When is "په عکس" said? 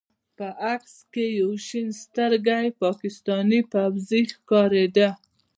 0.37-0.95